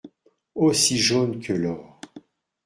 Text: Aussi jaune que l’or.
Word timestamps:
Aussi 0.55 0.97
jaune 0.97 1.39
que 1.39 1.53
l’or. 1.53 2.01